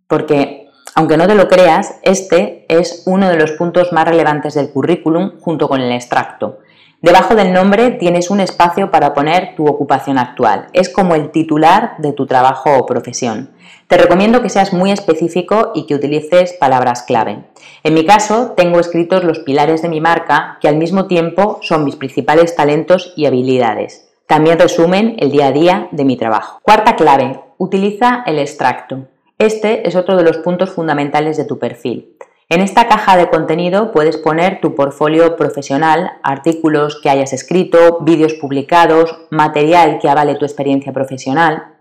porque 0.09 0.69
Aunque 0.99 1.17
no 1.17 1.29
te 1.29 1.37
lo 1.37 1.47
creas, 1.47 2.01
este 2.03 2.67
es 2.69 3.05
uno 3.07 3.29
de 3.29 3.37
los 3.37 3.53
puntos 3.53 3.93
más 3.93 4.09
relevantes 4.09 4.55
del 4.55 4.71
currículum 4.71 5.39
junto 5.39 5.69
con 5.69 5.81
el 5.81 5.93
extracto. 5.93 6.59
Debajo 7.01 7.37
del 7.37 7.53
nombre 7.53 7.93
tienes 7.93 8.29
un 8.29 8.41
espacio 8.41 8.91
para 8.91 9.15
poner 9.15 9.55
tu 9.55 9.69
ocupación 9.69 10.19
actual. 10.19 10.67
Es 10.73 10.89
como 10.89 11.15
el 11.15 11.31
titular 11.31 11.93
de 11.99 12.13
tu 12.13 12.27
trabajo 12.27 12.77
o 12.77 12.87
profesión. 12.87 13.51
Te 13.87 13.97
recomiendo 13.97 14.43
que 14.43 14.49
seas 14.49 14.73
muy 14.73 14.91
específico 14.91 15.71
y 15.73 15.87
que 15.87 15.95
utilices 15.95 16.55
palabras 16.55 17.05
clave. 17.05 17.45
En 17.85 17.95
mi 17.95 18.05
caso, 18.05 18.55
tengo 18.57 18.81
escritos 18.81 19.23
los 19.23 19.39
pilares 19.39 19.83
de 19.83 19.89
mi 19.89 20.01
marca 20.01 20.59
que 20.61 20.67
al 20.67 20.77
mismo 20.77 21.07
tiempo 21.07 21.61
son 21.63 21.85
mis 21.85 21.95
principales 21.95 22.57
talentos 22.57 23.13
y 23.15 23.27
habilidades. 23.27 24.09
También 24.27 24.59
resumen 24.59 25.15
el 25.21 25.31
día 25.31 25.47
a 25.47 25.53
día 25.53 25.89
de 25.93 26.05
mi 26.05 26.17
trabajo. 26.17 26.59
Cuarta 26.63 26.97
clave, 26.97 27.39
utiliza 27.59 28.25
el 28.27 28.41
extracto. 28.41 29.07
Este 29.39 29.87
es 29.87 29.95
otro 29.95 30.17
de 30.17 30.25
los 30.25 30.39
puntos 30.39 30.71
fundamentales 30.71 31.37
de 31.37 31.45
tu 31.45 31.61
perfil. 31.61 32.17
En 32.49 32.61
esta 32.61 32.89
caja 32.89 33.17
de 33.17 33.29
contenido 33.29 33.93
puedes 33.93 34.17
poner 34.17 34.61
tu 34.61 34.75
portfolio 34.75 35.37
profesional, 35.37 36.11
artículos 36.25 37.01
que 37.01 37.09
hayas 37.09 37.33
escrito, 37.33 37.99
vídeos 38.01 38.35
publicados, 38.35 39.17
material 39.31 40.01
que 40.01 40.09
avale 40.09 40.35
tu 40.35 40.45
experiencia 40.45 40.93
profesional. 40.93 41.77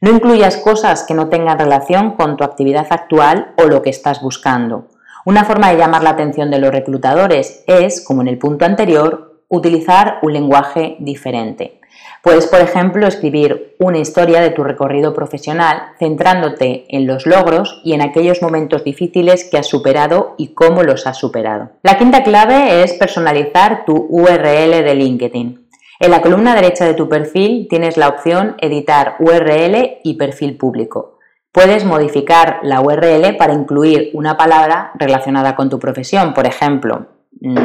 No 0.00 0.12
incluyas 0.12 0.56
cosas 0.58 1.02
que 1.02 1.14
no 1.14 1.28
tengan 1.28 1.58
relación 1.58 2.12
con 2.12 2.36
tu 2.36 2.44
actividad 2.44 2.86
actual 2.90 3.54
o 3.58 3.64
lo 3.64 3.82
que 3.82 3.90
estás 3.90 4.22
buscando. 4.22 4.86
Una 5.26 5.44
forma 5.44 5.72
de 5.72 5.78
llamar 5.78 6.04
la 6.04 6.10
atención 6.10 6.48
de 6.48 6.60
los 6.60 6.70
reclutadores 6.70 7.64
es, 7.66 8.04
como 8.04 8.22
en 8.22 8.28
el 8.28 8.38
punto 8.38 8.66
anterior, 8.66 9.42
utilizar 9.48 10.20
un 10.22 10.32
lenguaje 10.32 10.96
diferente. 11.00 11.79
Puedes, 12.22 12.46
por 12.46 12.60
ejemplo, 12.60 13.06
escribir 13.06 13.76
una 13.78 13.98
historia 13.98 14.40
de 14.40 14.50
tu 14.50 14.62
recorrido 14.62 15.14
profesional 15.14 15.92
centrándote 15.98 16.84
en 16.88 17.06
los 17.06 17.26
logros 17.26 17.80
y 17.84 17.94
en 17.94 18.02
aquellos 18.02 18.42
momentos 18.42 18.84
difíciles 18.84 19.48
que 19.50 19.58
has 19.58 19.66
superado 19.66 20.34
y 20.36 20.54
cómo 20.54 20.82
los 20.82 21.06
has 21.06 21.18
superado. 21.18 21.70
La 21.82 21.98
quinta 21.98 22.22
clave 22.22 22.82
es 22.82 22.92
personalizar 22.94 23.84
tu 23.84 24.06
URL 24.08 24.84
de 24.84 24.94
LinkedIn. 24.94 25.66
En 25.98 26.10
la 26.10 26.22
columna 26.22 26.54
derecha 26.54 26.86
de 26.86 26.94
tu 26.94 27.08
perfil 27.08 27.66
tienes 27.68 27.96
la 27.96 28.08
opción 28.08 28.56
Editar 28.58 29.16
URL 29.18 29.98
y 30.02 30.14
perfil 30.14 30.56
público. 30.56 31.18
Puedes 31.52 31.84
modificar 31.84 32.60
la 32.62 32.80
URL 32.80 33.36
para 33.36 33.54
incluir 33.54 34.10
una 34.14 34.36
palabra 34.36 34.92
relacionada 34.94 35.56
con 35.56 35.68
tu 35.68 35.78
profesión, 35.78 36.32
por 36.32 36.46
ejemplo, 36.46 37.06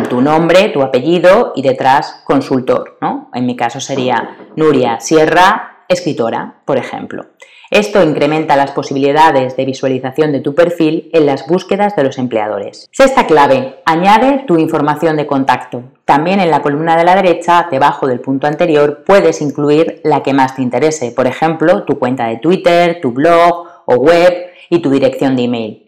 tu 0.09 0.21
nombre, 0.21 0.69
tu 0.69 0.81
apellido 0.81 1.53
y 1.55 1.61
detrás 1.61 2.23
consultor, 2.25 2.97
¿no? 3.01 3.29
En 3.33 3.45
mi 3.45 3.55
caso 3.55 3.79
sería 3.79 4.37
Nuria 4.55 4.99
Sierra, 4.99 5.83
escritora, 5.87 6.61
por 6.65 6.77
ejemplo. 6.77 7.25
Esto 7.71 8.03
incrementa 8.03 8.55
las 8.55 8.71
posibilidades 8.71 9.57
de 9.57 9.65
visualización 9.65 10.31
de 10.31 10.39
tu 10.39 10.53
perfil 10.53 11.09
en 11.13 11.25
las 11.25 11.47
búsquedas 11.47 11.95
de 11.95 12.03
los 12.03 12.19
empleadores. 12.19 12.87
Sexta 12.91 13.25
clave, 13.25 13.81
añade 13.85 14.43
tu 14.47 14.57
información 14.59 15.17
de 15.17 15.25
contacto. 15.25 15.83
También 16.05 16.39
en 16.39 16.51
la 16.51 16.61
columna 16.61 16.95
de 16.95 17.03
la 17.03 17.15
derecha, 17.15 17.67
debajo 17.69 18.07
del 18.07 18.19
punto 18.19 18.45
anterior, 18.45 19.03
puedes 19.05 19.41
incluir 19.41 19.99
la 20.03 20.21
que 20.21 20.33
más 20.33 20.55
te 20.55 20.61
interese, 20.61 21.11
por 21.11 21.25
ejemplo, 21.25 21.83
tu 21.83 21.97
cuenta 21.97 22.27
de 22.27 22.37
Twitter, 22.37 22.99
tu 23.01 23.11
blog 23.11 23.67
o 23.85 23.95
web 23.95 24.51
y 24.69 24.79
tu 24.79 24.91
dirección 24.91 25.35
de 25.35 25.43
email. 25.43 25.84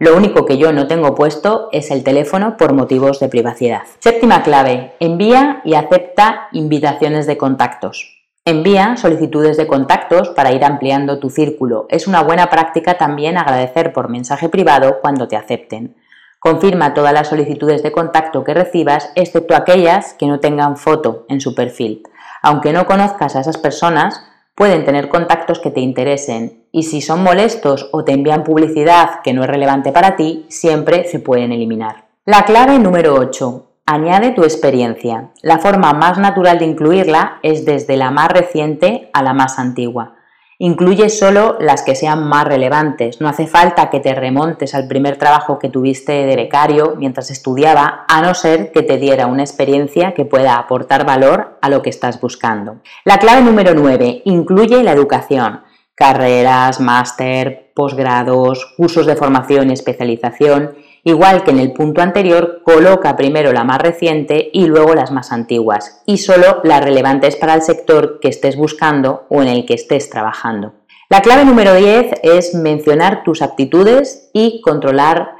Lo 0.00 0.16
único 0.16 0.46
que 0.46 0.58
yo 0.58 0.72
no 0.72 0.86
tengo 0.86 1.16
puesto 1.16 1.70
es 1.72 1.90
el 1.90 2.04
teléfono 2.04 2.56
por 2.56 2.72
motivos 2.72 3.18
de 3.18 3.28
privacidad. 3.28 3.82
Séptima 3.98 4.44
clave, 4.44 4.94
envía 5.00 5.60
y 5.64 5.74
acepta 5.74 6.46
invitaciones 6.52 7.26
de 7.26 7.36
contactos. 7.36 8.22
Envía 8.44 8.96
solicitudes 8.96 9.56
de 9.56 9.66
contactos 9.66 10.28
para 10.28 10.52
ir 10.52 10.64
ampliando 10.64 11.18
tu 11.18 11.30
círculo. 11.30 11.86
Es 11.88 12.06
una 12.06 12.22
buena 12.22 12.48
práctica 12.48 12.96
también 12.96 13.36
agradecer 13.36 13.92
por 13.92 14.08
mensaje 14.08 14.48
privado 14.48 15.00
cuando 15.02 15.26
te 15.26 15.34
acepten. 15.34 15.96
Confirma 16.38 16.94
todas 16.94 17.12
las 17.12 17.26
solicitudes 17.26 17.82
de 17.82 17.90
contacto 17.90 18.44
que 18.44 18.54
recibas, 18.54 19.10
excepto 19.16 19.56
aquellas 19.56 20.14
que 20.14 20.28
no 20.28 20.38
tengan 20.38 20.76
foto 20.76 21.26
en 21.28 21.40
su 21.40 21.56
perfil. 21.56 22.04
Aunque 22.40 22.72
no 22.72 22.86
conozcas 22.86 23.34
a 23.34 23.40
esas 23.40 23.58
personas, 23.58 24.22
pueden 24.58 24.84
tener 24.84 25.08
contactos 25.08 25.60
que 25.60 25.70
te 25.70 25.78
interesen 25.78 26.64
y 26.72 26.82
si 26.82 27.00
son 27.00 27.22
molestos 27.22 27.88
o 27.92 28.02
te 28.02 28.10
envían 28.10 28.42
publicidad 28.42 29.20
que 29.22 29.32
no 29.32 29.44
es 29.44 29.48
relevante 29.48 29.92
para 29.92 30.16
ti, 30.16 30.46
siempre 30.48 31.04
se 31.04 31.20
pueden 31.20 31.52
eliminar. 31.52 32.08
La 32.24 32.44
clave 32.44 32.80
número 32.80 33.14
8. 33.14 33.66
Añade 33.86 34.32
tu 34.32 34.42
experiencia. 34.42 35.30
La 35.42 35.60
forma 35.60 35.92
más 35.92 36.18
natural 36.18 36.58
de 36.58 36.64
incluirla 36.64 37.38
es 37.44 37.64
desde 37.64 37.96
la 37.96 38.10
más 38.10 38.30
reciente 38.32 39.10
a 39.12 39.22
la 39.22 39.32
más 39.32 39.60
antigua. 39.60 40.16
Incluye 40.60 41.08
solo 41.08 41.56
las 41.60 41.84
que 41.84 41.94
sean 41.94 42.28
más 42.28 42.44
relevantes. 42.44 43.20
No 43.20 43.28
hace 43.28 43.46
falta 43.46 43.90
que 43.90 44.00
te 44.00 44.12
remontes 44.12 44.74
al 44.74 44.88
primer 44.88 45.16
trabajo 45.16 45.60
que 45.60 45.68
tuviste 45.68 46.26
de 46.26 46.34
becario 46.34 46.96
mientras 46.96 47.30
estudiaba, 47.30 48.04
a 48.08 48.20
no 48.22 48.34
ser 48.34 48.72
que 48.72 48.82
te 48.82 48.96
diera 48.96 49.28
una 49.28 49.44
experiencia 49.44 50.14
que 50.14 50.24
pueda 50.24 50.56
aportar 50.56 51.06
valor 51.06 51.58
a 51.62 51.68
lo 51.68 51.80
que 51.80 51.90
estás 51.90 52.20
buscando. 52.20 52.80
La 53.04 53.18
clave 53.18 53.42
número 53.42 53.72
9. 53.74 54.22
Incluye 54.24 54.82
la 54.82 54.90
educación. 54.90 55.60
Carreras, 55.94 56.80
máster, 56.80 57.70
posgrados, 57.72 58.74
cursos 58.76 59.06
de 59.06 59.14
formación 59.14 59.70
y 59.70 59.74
especialización 59.74 60.74
Igual 61.08 61.42
que 61.42 61.52
en 61.52 61.58
el 61.58 61.72
punto 61.72 62.02
anterior, 62.02 62.60
coloca 62.62 63.16
primero 63.16 63.50
la 63.50 63.64
más 63.64 63.80
reciente 63.80 64.50
y 64.52 64.66
luego 64.66 64.94
las 64.94 65.10
más 65.10 65.32
antiguas, 65.32 66.02
y 66.04 66.18
solo 66.18 66.60
las 66.64 66.84
relevantes 66.84 67.34
para 67.34 67.54
el 67.54 67.62
sector 67.62 68.20
que 68.20 68.28
estés 68.28 68.58
buscando 68.58 69.24
o 69.30 69.40
en 69.40 69.48
el 69.48 69.64
que 69.64 69.72
estés 69.72 70.10
trabajando. 70.10 70.74
La 71.08 71.22
clave 71.22 71.46
número 71.46 71.72
10 71.72 72.10
es 72.22 72.54
mencionar 72.54 73.22
tus 73.24 73.40
aptitudes 73.40 74.28
y 74.34 74.60
controlar 74.60 75.30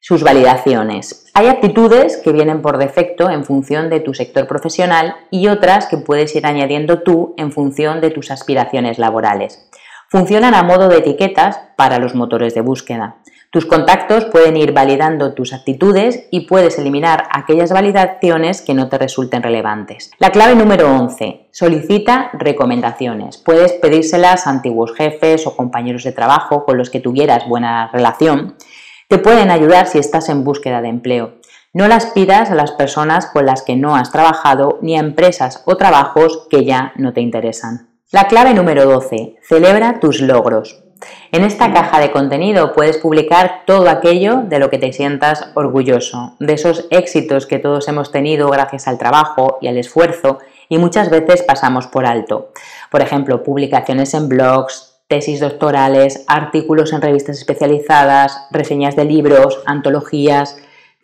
sus 0.00 0.22
validaciones. 0.22 1.30
Hay 1.32 1.46
aptitudes 1.46 2.18
que 2.18 2.32
vienen 2.32 2.60
por 2.60 2.76
defecto 2.76 3.30
en 3.30 3.46
función 3.46 3.88
de 3.88 4.00
tu 4.00 4.12
sector 4.12 4.46
profesional 4.46 5.16
y 5.30 5.48
otras 5.48 5.86
que 5.86 5.96
puedes 5.96 6.36
ir 6.36 6.44
añadiendo 6.44 7.00
tú 7.00 7.32
en 7.38 7.52
función 7.52 8.02
de 8.02 8.10
tus 8.10 8.30
aspiraciones 8.30 8.98
laborales. 8.98 9.66
Funcionan 10.10 10.54
a 10.54 10.62
modo 10.62 10.90
de 10.90 10.98
etiquetas 10.98 11.58
para 11.78 11.98
los 11.98 12.14
motores 12.14 12.54
de 12.54 12.60
búsqueda. 12.60 13.16
Tus 13.50 13.64
contactos 13.64 14.26
pueden 14.26 14.56
ir 14.56 14.72
validando 14.72 15.32
tus 15.32 15.52
actitudes 15.52 16.26
y 16.30 16.46
puedes 16.46 16.78
eliminar 16.78 17.28
aquellas 17.30 17.72
validaciones 17.72 18.60
que 18.60 18.74
no 18.74 18.88
te 18.88 18.98
resulten 18.98 19.42
relevantes. 19.42 20.10
La 20.18 20.30
clave 20.30 20.54
número 20.56 20.90
11. 20.94 21.48
Solicita 21.52 22.30
recomendaciones. 22.34 23.38
Puedes 23.38 23.72
pedírselas 23.72 24.46
a 24.46 24.50
antiguos 24.50 24.94
jefes 24.94 25.46
o 25.46 25.56
compañeros 25.56 26.04
de 26.04 26.12
trabajo 26.12 26.64
con 26.64 26.76
los 26.76 26.90
que 26.90 27.00
tuvieras 27.00 27.48
buena 27.48 27.88
relación. 27.92 28.56
Te 29.08 29.18
pueden 29.18 29.50
ayudar 29.50 29.86
si 29.86 29.98
estás 29.98 30.28
en 30.28 30.42
búsqueda 30.42 30.82
de 30.82 30.88
empleo. 30.88 31.36
No 31.72 31.88
las 31.88 32.06
pidas 32.06 32.50
a 32.50 32.54
las 32.54 32.72
personas 32.72 33.26
con 33.26 33.46
las 33.46 33.62
que 33.62 33.76
no 33.76 33.96
has 33.96 34.10
trabajado 34.10 34.78
ni 34.82 34.96
a 34.96 35.00
empresas 35.00 35.62
o 35.66 35.76
trabajos 35.76 36.46
que 36.50 36.64
ya 36.64 36.92
no 36.96 37.12
te 37.12 37.20
interesan. 37.20 37.90
La 38.10 38.28
clave 38.28 38.54
número 38.54 38.86
12. 38.86 39.36
Celebra 39.42 40.00
tus 40.00 40.20
logros. 40.20 40.85
En 41.32 41.44
esta 41.44 41.72
caja 41.72 42.00
de 42.00 42.10
contenido 42.10 42.72
puedes 42.72 42.98
publicar 42.98 43.62
todo 43.66 43.88
aquello 43.88 44.42
de 44.44 44.58
lo 44.58 44.70
que 44.70 44.78
te 44.78 44.92
sientas 44.92 45.50
orgulloso, 45.54 46.34
de 46.38 46.54
esos 46.54 46.86
éxitos 46.90 47.46
que 47.46 47.58
todos 47.58 47.88
hemos 47.88 48.12
tenido 48.12 48.48
gracias 48.48 48.88
al 48.88 48.98
trabajo 48.98 49.58
y 49.60 49.68
al 49.68 49.76
esfuerzo 49.76 50.38
y 50.68 50.78
muchas 50.78 51.10
veces 51.10 51.42
pasamos 51.42 51.86
por 51.86 52.06
alto. 52.06 52.50
Por 52.90 53.02
ejemplo, 53.02 53.42
publicaciones 53.42 54.14
en 54.14 54.28
blogs, 54.28 54.96
tesis 55.08 55.40
doctorales, 55.40 56.24
artículos 56.26 56.92
en 56.92 57.02
revistas 57.02 57.38
especializadas, 57.38 58.46
reseñas 58.50 58.96
de 58.96 59.04
libros, 59.04 59.60
antologías, 59.66 60.56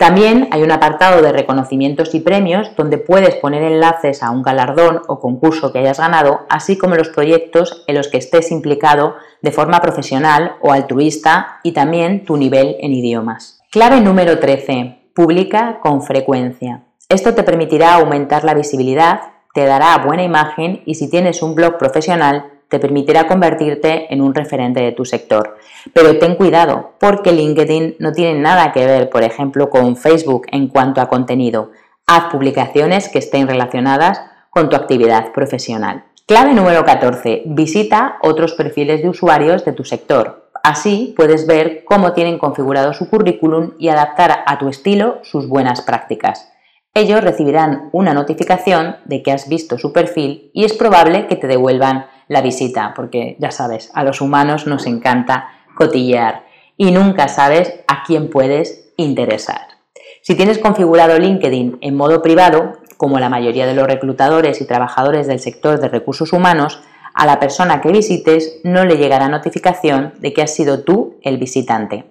también 0.02 0.48
hay 0.50 0.64
un 0.64 0.72
apartado 0.72 1.22
de 1.22 1.30
reconocimientos 1.30 2.12
y 2.12 2.18
premios 2.18 2.72
donde 2.76 2.98
puedes 2.98 3.36
poner 3.36 3.62
enlaces 3.62 4.24
a 4.24 4.32
un 4.32 4.42
galardón 4.42 5.00
o 5.06 5.20
concurso 5.20 5.72
que 5.72 5.78
hayas 5.78 6.00
ganado, 6.00 6.40
así 6.48 6.76
como 6.76 6.96
los 6.96 7.10
proyectos 7.10 7.84
en 7.86 7.94
los 7.94 8.08
que 8.08 8.16
estés 8.16 8.50
implicado 8.50 9.14
de 9.42 9.52
forma 9.52 9.80
profesional 9.80 10.56
o 10.60 10.72
altruista 10.72 11.60
y 11.62 11.70
también 11.70 12.24
tu 12.24 12.36
nivel 12.36 12.74
en 12.80 12.92
idiomas. 12.92 13.60
Clave 13.70 14.00
número 14.00 14.40
13. 14.40 15.10
Publica 15.14 15.78
con 15.80 16.02
frecuencia. 16.02 16.82
Esto 17.08 17.32
te 17.34 17.44
permitirá 17.44 17.94
aumentar 17.94 18.42
la 18.42 18.54
visibilidad, 18.54 19.20
te 19.54 19.66
dará 19.66 19.96
buena 19.98 20.24
imagen 20.24 20.82
y 20.84 20.96
si 20.96 21.08
tienes 21.08 21.44
un 21.44 21.54
blog 21.54 21.78
profesional 21.78 22.46
te 22.72 22.78
permitirá 22.78 23.26
convertirte 23.26 24.12
en 24.12 24.22
un 24.22 24.34
referente 24.34 24.80
de 24.80 24.92
tu 24.92 25.04
sector. 25.04 25.58
Pero 25.92 26.18
ten 26.18 26.36
cuidado, 26.36 26.92
porque 26.98 27.30
LinkedIn 27.30 27.96
no 27.98 28.12
tiene 28.12 28.40
nada 28.40 28.72
que 28.72 28.86
ver, 28.86 29.10
por 29.10 29.24
ejemplo, 29.24 29.68
con 29.68 29.98
Facebook 29.98 30.46
en 30.50 30.68
cuanto 30.68 31.02
a 31.02 31.10
contenido. 31.10 31.70
Haz 32.06 32.32
publicaciones 32.32 33.10
que 33.10 33.18
estén 33.18 33.46
relacionadas 33.46 34.22
con 34.48 34.70
tu 34.70 34.76
actividad 34.76 35.32
profesional. 35.32 36.04
Clave 36.26 36.54
número 36.54 36.82
14. 36.86 37.42
Visita 37.44 38.16
otros 38.22 38.54
perfiles 38.54 39.02
de 39.02 39.10
usuarios 39.10 39.66
de 39.66 39.74
tu 39.74 39.84
sector. 39.84 40.48
Así 40.62 41.12
puedes 41.14 41.46
ver 41.46 41.84
cómo 41.84 42.14
tienen 42.14 42.38
configurado 42.38 42.94
su 42.94 43.10
currículum 43.10 43.72
y 43.78 43.88
adaptar 43.88 44.44
a 44.46 44.58
tu 44.58 44.70
estilo 44.70 45.18
sus 45.24 45.46
buenas 45.46 45.82
prácticas. 45.82 46.50
Ellos 46.94 47.22
recibirán 47.22 47.90
una 47.92 48.14
notificación 48.14 48.96
de 49.04 49.22
que 49.22 49.32
has 49.32 49.48
visto 49.48 49.76
su 49.76 49.92
perfil 49.92 50.50
y 50.54 50.64
es 50.64 50.72
probable 50.72 51.26
que 51.26 51.36
te 51.36 51.48
devuelvan 51.48 52.06
la 52.28 52.40
visita, 52.40 52.92
porque 52.94 53.36
ya 53.38 53.50
sabes, 53.50 53.90
a 53.94 54.04
los 54.04 54.20
humanos 54.20 54.66
nos 54.66 54.86
encanta 54.86 55.48
cotillear. 55.74 56.44
y 56.76 56.90
nunca 56.90 57.28
sabes 57.28 57.74
a 57.86 58.02
quién 58.02 58.30
puedes 58.30 58.92
interesar. 58.96 59.60
Si 60.22 60.34
tienes 60.34 60.58
configurado 60.58 61.18
LinkedIn 61.18 61.78
en 61.80 61.96
modo 61.96 62.22
privado, 62.22 62.78
como 62.96 63.18
la 63.18 63.28
mayoría 63.28 63.66
de 63.66 63.74
los 63.74 63.86
reclutadores 63.86 64.60
y 64.60 64.66
trabajadores 64.66 65.26
del 65.26 65.38
sector 65.38 65.80
de 65.80 65.88
recursos 65.88 66.32
humanos, 66.32 66.80
a 67.14 67.26
la 67.26 67.38
persona 67.38 67.80
que 67.80 67.92
visites 67.92 68.60
no 68.64 68.84
le 68.84 68.96
llegará 68.96 69.28
notificación 69.28 70.14
de 70.18 70.32
que 70.32 70.42
has 70.42 70.54
sido 70.54 70.82
tú 70.82 71.18
el 71.22 71.36
visitante. 71.36 72.04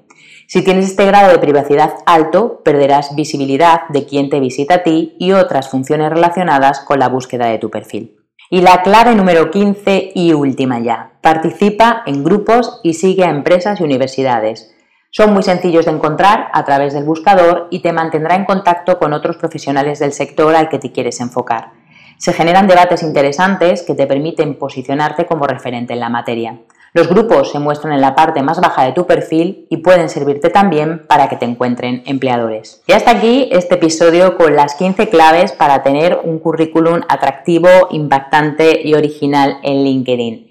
Si 0.48 0.64
tienes 0.64 0.86
este 0.86 1.06
grado 1.06 1.32
de 1.32 1.40
privacidad 1.40 1.94
alto, 2.06 2.62
perderás 2.64 3.16
visibilidad 3.16 3.88
de 3.90 4.06
quién 4.06 4.30
te 4.30 4.40
visita 4.40 4.76
a 4.76 4.84
ti 4.84 5.16
y 5.18 5.32
otras 5.32 5.70
funciones 5.70 6.10
relacionadas 6.10 6.82
con 6.82 7.00
la 7.00 7.08
búsqueda 7.08 7.48
de 7.48 7.58
tu 7.58 7.70
perfil. 7.70 8.21
Y 8.54 8.60
la 8.60 8.82
clave 8.82 9.16
número 9.16 9.50
15 9.50 10.12
y 10.14 10.34
última 10.34 10.78
ya. 10.80 11.14
Participa 11.22 12.04
en 12.06 12.22
grupos 12.22 12.82
y 12.84 12.96
sigue 12.96 13.24
a 13.24 13.30
empresas 13.30 13.80
y 13.80 13.84
universidades. 13.86 14.76
Son 15.10 15.32
muy 15.32 15.42
sencillos 15.42 15.86
de 15.86 15.92
encontrar 15.92 16.50
a 16.52 16.66
través 16.66 16.94
del 16.94 17.06
buscador 17.06 17.70
y 17.72 17.80
te 17.80 17.94
mantendrá 17.94 18.36
en 18.36 18.44
contacto 18.44 19.00
con 19.00 19.14
otros 19.14 19.38
profesionales 19.38 20.00
del 20.00 20.12
sector 20.12 20.54
al 20.54 20.68
que 20.68 20.80
te 20.80 20.92
quieres 20.92 21.22
enfocar. 21.22 21.72
Se 22.18 22.34
generan 22.34 22.68
debates 22.68 23.04
interesantes 23.04 23.84
que 23.84 23.96
te 23.96 24.06
permiten 24.06 24.60
posicionarte 24.60 25.26
como 25.26 25.48
referente 25.48 25.94
en 25.94 26.02
la 26.02 26.10
materia. 26.10 26.60
Los 26.94 27.08
grupos 27.08 27.54
se 27.54 27.60
muestran 27.60 27.94
en 27.94 28.02
la 28.02 28.16
parte 28.16 28.42
más 28.42 28.60
baja 28.60 28.84
de 28.84 28.92
tu 28.92 29.08
perfil 29.08 29.66
y 29.70 29.78
pueden 29.78 30.10
servirte 30.10 30.50
también 30.50 31.08
para 31.08 31.30
que 31.30 31.38
te 31.38 31.46
encuentren 31.46 32.04
empleadores. 32.06 32.82
Y 32.86 32.92
hasta 32.92 33.12
aquí 33.12 33.48
este 33.50 33.76
episodio 33.76 34.36
con 34.36 34.58
las 34.58 34.76
15 34.76 35.08
claves 35.08 35.54
para 35.54 35.84
tener 35.84 36.20
un 36.22 36.40
currículum 36.40 37.00
atractivo, 37.08 37.70
impactante 37.92 38.82
y 38.84 38.94
original 38.94 39.60
en 39.64 39.86
LinkedIn. 39.86 40.51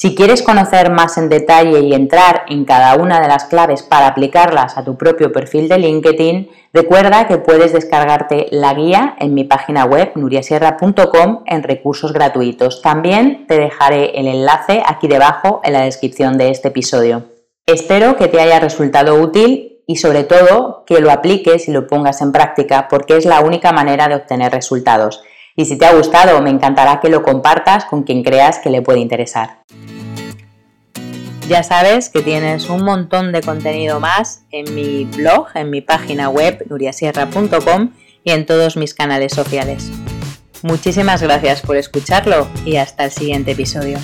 Si 0.00 0.14
quieres 0.14 0.42
conocer 0.42 0.90
más 0.90 1.18
en 1.18 1.28
detalle 1.28 1.80
y 1.80 1.92
entrar 1.92 2.44
en 2.48 2.64
cada 2.64 2.94
una 2.94 3.20
de 3.20 3.28
las 3.28 3.44
claves 3.44 3.82
para 3.82 4.06
aplicarlas 4.06 4.78
a 4.78 4.82
tu 4.82 4.96
propio 4.96 5.30
perfil 5.30 5.68
de 5.68 5.76
LinkedIn, 5.76 6.48
recuerda 6.72 7.26
que 7.26 7.36
puedes 7.36 7.74
descargarte 7.74 8.46
la 8.50 8.72
guía 8.72 9.14
en 9.18 9.34
mi 9.34 9.44
página 9.44 9.84
web 9.84 10.12
nuriasierra.com 10.14 11.42
en 11.44 11.62
recursos 11.62 12.14
gratuitos. 12.14 12.80
También 12.80 13.44
te 13.46 13.58
dejaré 13.58 14.18
el 14.18 14.26
enlace 14.26 14.82
aquí 14.86 15.06
debajo 15.06 15.60
en 15.64 15.74
la 15.74 15.82
descripción 15.82 16.38
de 16.38 16.48
este 16.48 16.68
episodio. 16.68 17.24
Espero 17.66 18.16
que 18.16 18.28
te 18.28 18.40
haya 18.40 18.58
resultado 18.58 19.20
útil 19.20 19.82
y 19.86 19.96
sobre 19.96 20.24
todo 20.24 20.84
que 20.86 21.02
lo 21.02 21.10
apliques 21.10 21.68
y 21.68 21.72
lo 21.72 21.86
pongas 21.86 22.22
en 22.22 22.32
práctica 22.32 22.88
porque 22.88 23.18
es 23.18 23.26
la 23.26 23.40
única 23.40 23.70
manera 23.72 24.08
de 24.08 24.14
obtener 24.14 24.50
resultados. 24.50 25.22
Y 25.56 25.66
si 25.66 25.76
te 25.76 25.84
ha 25.84 25.92
gustado, 25.92 26.40
me 26.40 26.48
encantará 26.48 27.00
que 27.00 27.10
lo 27.10 27.22
compartas 27.22 27.84
con 27.84 28.04
quien 28.04 28.22
creas 28.22 28.60
que 28.60 28.70
le 28.70 28.80
puede 28.80 29.00
interesar. 29.00 29.58
Ya 31.50 31.64
sabes 31.64 32.10
que 32.10 32.22
tienes 32.22 32.70
un 32.70 32.84
montón 32.84 33.32
de 33.32 33.40
contenido 33.40 33.98
más 33.98 34.44
en 34.52 34.72
mi 34.72 35.04
blog, 35.04 35.48
en 35.56 35.68
mi 35.68 35.80
página 35.80 36.28
web 36.28 36.64
nuriasierra.com 36.70 37.90
y 38.22 38.30
en 38.30 38.46
todos 38.46 38.76
mis 38.76 38.94
canales 38.94 39.32
sociales. 39.32 39.90
Muchísimas 40.62 41.22
gracias 41.22 41.60
por 41.62 41.76
escucharlo 41.76 42.46
y 42.64 42.76
hasta 42.76 43.04
el 43.04 43.10
siguiente 43.10 43.50
episodio. 43.50 43.98